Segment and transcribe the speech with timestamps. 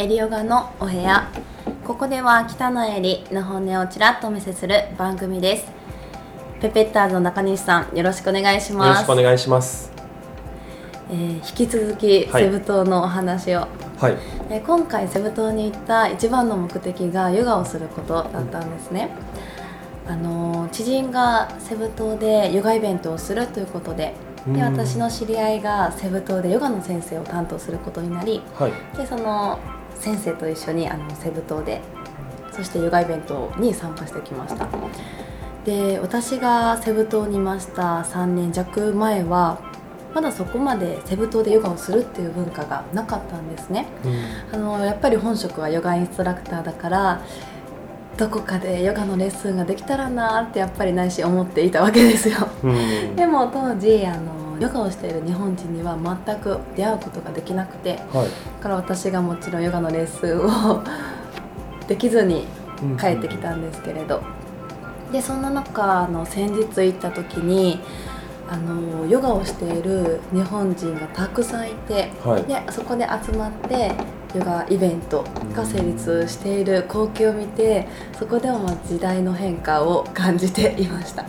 [0.00, 1.28] エリヨガのお部屋。
[1.84, 5.66] ここでは北野エリの本音をちらっとお見せする番組です。
[6.60, 8.88] ペペッターズの中西さんよろしくお願いします。
[8.88, 9.90] よろしくお願いします。
[11.10, 12.44] えー引き続きはい。
[12.44, 13.66] セブ島のお話を、
[13.98, 14.16] はい。
[14.50, 19.10] えー今回セブ島に行った一番の目的がヨガをすることだったんですね、
[20.06, 24.14] あのー知人がセブ島でヨガイベントをするということで
[24.46, 24.62] でうん。
[24.62, 28.72] 私の知り合いがセブ島でヨガの先生を担当することになりはい。
[28.96, 29.58] でその
[30.00, 31.80] 先生と一緒にあのセブ島で
[32.52, 34.68] そしてヨガイベントに参加してきました。
[35.64, 39.60] で私がセブ島にいました3年弱前は
[40.14, 43.86] まだそこまでセブ島でヨガをするっていう文化がなかったんですね。
[44.52, 47.22] あのやっぱり本職はヨガインストラクターだから
[48.16, 52.48] どこかでヨガのレッスンができたらなってやっぱり内心思っていたわけですよ。
[52.64, 53.14] うん。
[53.14, 58.28] でも当時あのヨガをしている日本人には全く出会うことができなくてはい。
[58.28, 60.82] だから私がもちろんヨガのレッスンを
[61.86, 62.46] できずに
[62.82, 64.22] うん帰ってきたんですけれど。
[65.12, 67.80] でそんな中あの先日行った時に
[68.50, 72.42] あのヨガをしている日本人がたくさんいてはい。
[72.44, 73.92] でそこで集まって
[74.34, 77.88] ヨガイベントが成立している光景を見て
[78.18, 81.24] そこでもまあ時代の変化を感じていました。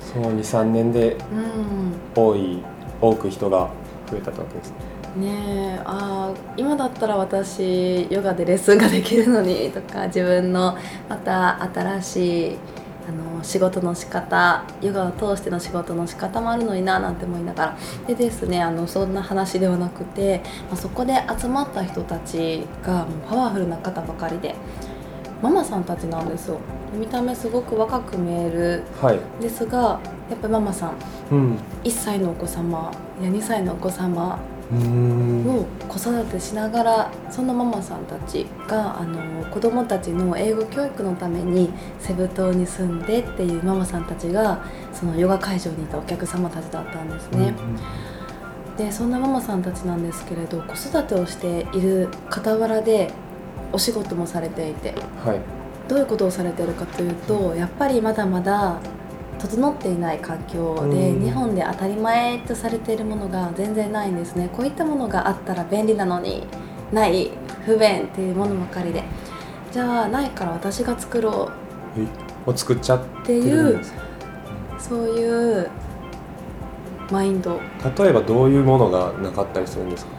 [0.00, 1.94] その23年でうん。
[2.14, 2.62] 多い
[3.00, 3.70] 多く人が
[4.10, 4.76] 増えたわけですね。
[5.16, 10.76] ねえあ今だったら私ヨガでレッスンができるのにとか自分の
[11.08, 12.56] また新しい
[13.06, 17.76] あの仕事の仕方ヨガを通しての仕事の仕方もあるのにななんて思いながら。
[18.08, 24.54] でですねあのそんな話ではなくて、まあ、そこで集まった人たちがもうパワフルな方ばかりで
[25.42, 26.58] ママさんたちなんですよ。
[26.94, 28.82] 見た目すごく若く見える。
[29.00, 29.20] はい。
[29.40, 30.00] ですが
[30.30, 30.92] やっぱりママさん。
[31.30, 31.58] うん。
[31.84, 32.90] 1歳のお子様
[33.22, 34.38] や2歳のお子様
[34.72, 41.70] を子育てしながらそのママさんたちがあの子どもたちの英語教育のために
[42.00, 47.54] セブ島に住んでっていうママさんたちがそのヨガ会場にいたお客様たちだったんですね。
[48.76, 53.12] でそんなママさんたちなんですけれど子育てをしている傍らで
[53.72, 58.78] お仕事もされていてうんはいどういうことをされているかというとやっぱりまだまだ
[59.38, 61.22] 整っていない環境でうん。
[61.22, 64.48] 日本で当たり前とされているものが全然ないんですね。
[64.56, 66.46] こういったものがあったら便利なのに
[66.92, 67.30] ない
[67.66, 69.04] 不便っていうものばかりで。
[69.72, 71.50] じゃあないから私が作ろ
[72.46, 72.56] う。
[72.56, 73.80] 作っちゃってていう
[74.78, 75.70] そういう
[77.10, 77.60] マインド。
[77.98, 80.12] 例えばどういうものがなかったりするんですか？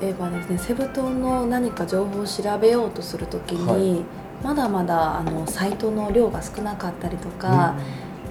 [0.00, 4.04] 例えばですねセブ島の何か情報を調べようとするときに、はい
[4.42, 7.74] まだまだあのサイトの量が少なかったりとか、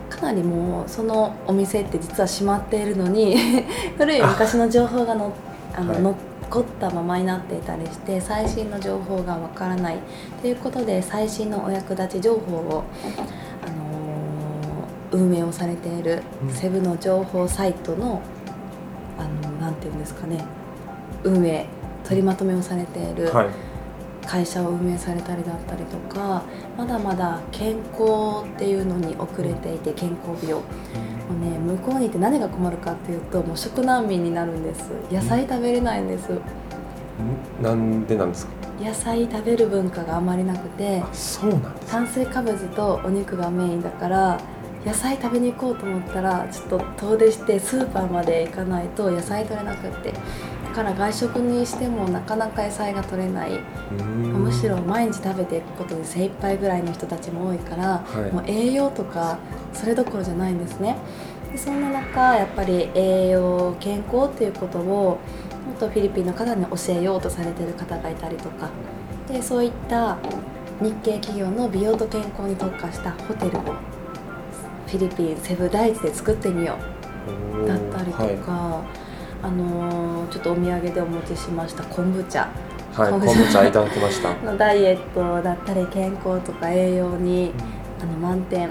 [0.10, 3.36] かなりもうそのお店って実は閉まっているのに
[3.98, 5.34] 古い昔の情報がの
[5.76, 6.02] あの、はい。
[6.46, 9.98] 残ったままになっていたりして最新の情報がわからない。
[10.42, 12.84] ということで最新のお役立ち情報を、
[13.66, 13.76] あのー
[15.12, 16.54] 運営をされているうん。
[16.54, 18.22] セブの情報サイトの
[19.18, 20.44] あのなんていうんですかね
[21.24, 21.66] 運営
[22.04, 23.48] 取りまとめをされている、はい
[24.28, 26.44] 会社を運営されたりだったりとか
[26.78, 30.64] まだまだ健康っていうのに遅れていて健康美容も
[31.42, 34.90] うね向こうに行って何が困るかっていうともう食難民になるんです。
[35.12, 36.30] 野菜食べれないんです。
[36.32, 36.40] ん。
[37.64, 38.52] なんでなんですか？
[38.80, 44.40] 野菜食べる文化があまりなくてあそうなんです炭水化物とお肉がメインだから
[44.86, 50.12] 野菜食べに行こうと思ったらちょっと遠出してスーパーまで行かないと野菜取れなくって。
[50.12, 50.20] だ
[50.76, 53.62] から外食にしてもなかなか野菜が取れない。
[53.90, 58.34] むしろ毎日食べていくことで精一杯ぐらいの人たちも多いから、はい。
[58.34, 59.40] もう栄養とか
[59.74, 60.98] それどころじゃないんですね。
[61.52, 65.18] でそんな中やっぱり栄養健康っていうことをも
[65.74, 68.70] っとフィリピンの方に教えようとされてる方がいたりとか。
[69.30, 70.18] でそういった
[70.82, 77.66] 日系企業の美容と健康に特化したホテルをフィリピンセブ大地で作ってみよう。
[77.66, 78.86] だったりとか、は
[79.46, 82.50] あのーちょっとお土産でお持ちしました昆布茶。
[82.96, 84.34] い、はい、昆昆布茶いただきました。
[84.44, 87.54] のダイエットだったり健康とか栄養に
[88.02, 88.70] あの満点。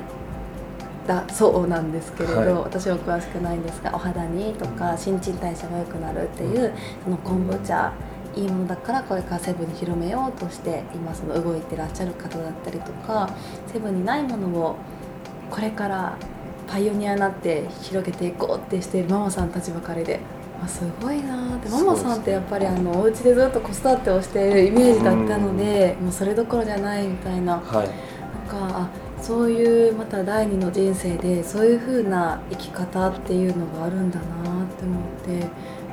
[1.07, 2.49] だそうなんですけれど、はい。
[2.65, 6.73] 私は詳しくないんですがお肌にとか新陳代謝が良くなるっていう
[7.05, 7.93] その昆布茶。
[8.35, 13.31] いいものだからこれからセブンに広めようとして今その動いてらっしゃる方だったりとか
[13.69, 14.75] セブンにないものを
[15.53, 16.17] これから
[16.67, 20.19] パイオニアになって広げていこうってしているママさんたちばかりで。
[20.65, 21.69] あすごいなーって。
[21.69, 27.59] ママさんってやっぱりあのお家でずっと子育てをしているイメージだったので、もうそれどころじゃないみたいな。
[27.59, 27.89] はい。
[28.53, 28.89] なんかあ
[29.21, 35.49] そういうまた第二の人生でそういう風な生き方っていうのがあるんだなって思って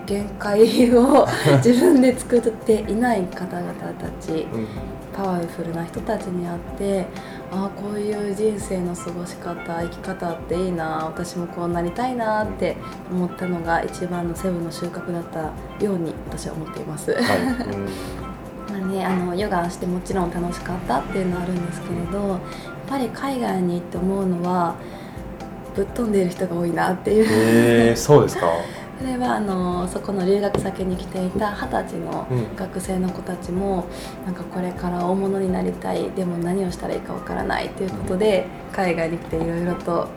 [0.06, 1.26] 限界を
[1.64, 4.48] 自分で作っていない方々たち。
[4.54, 4.68] うん
[5.16, 7.06] パワフルな人たちに会って
[7.52, 12.78] ああこういう人生の過ごし方生き方っていいな私もこうなりたいなって
[13.12, 15.52] 思ったのが一番のセブンの収穫だった
[15.84, 17.12] ように私は思っています。
[17.14, 17.90] はい、 うん
[18.70, 22.40] まあね、あのヨガしてもちろん楽しかったっていうのはあるんですけれどやっ
[22.88, 24.76] ぱり海外に行って思うのは
[25.76, 28.48] ぶっ飛んでいる人が多いなっていう、えー、そうですか？
[29.02, 33.86] それはあのそこの留学先に来ていた二十歳のうん学生の子たちも
[34.26, 40.08] なんかこれから大物になりたいでも何をしたらいいかわからないということで海外に来ていろいろと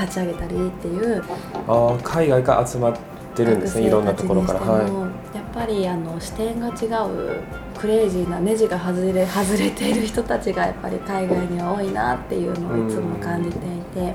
[0.00, 1.22] 立ち上げたりっていう
[1.68, 2.96] ああ、海外から集まっ
[3.36, 3.86] てるんですね。
[3.86, 4.60] いろんなところから。
[4.60, 5.00] は学生たちにしても
[5.34, 7.42] やっぱりあの視点が違う
[7.78, 14.14] クレイジーなネジが外れ 外れている人たちがやっぱり海外には多いなっていうのをいつも感じていてで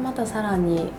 [0.00, 0.92] またさらに、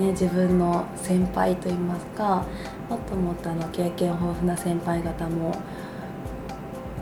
[0.00, 2.44] ね、自分の先輩といいますか
[2.88, 5.54] もっともっとあの経験豊富な先輩方も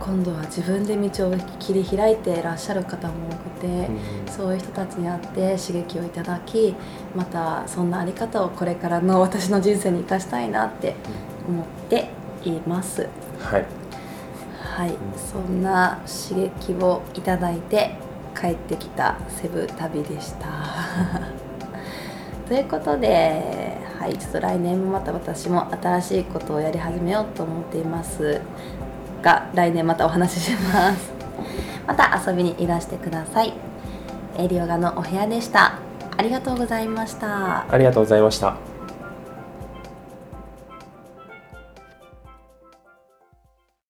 [0.00, 3.67] 今度は自分で道を切り開いていらっしゃる方も多くて。
[3.67, 3.87] い。
[3.87, 6.73] うんそういう人たちに会って刺激をいただき
[7.17, 10.95] またそんなあり方をこれからの私の人生に生かしたいなって
[11.49, 12.09] 思って
[12.45, 13.09] います
[13.41, 13.65] はい。
[14.61, 17.97] はいそんな刺激をいただいて
[18.41, 21.48] 帰ってきたセブ旅でした
[22.49, 28.41] ということではいちょっと来年もまた私も新しいことをやり始めようと思っています
[29.23, 31.12] が来年またお話しします。
[31.87, 33.53] また遊びにいらしてください。
[34.39, 35.79] エリオガのお部屋でした。
[36.17, 37.67] ありがとうございました。
[37.69, 38.77] ありがとうございました。